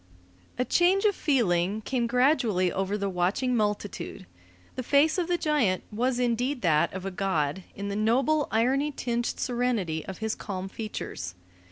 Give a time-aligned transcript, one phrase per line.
[0.57, 4.25] A change of feeling came gradually over the watching multitude.
[4.73, 8.91] The face of the giant was indeed that of a god in the noble, irony
[8.91, 11.35] tinged serenity of his calm features.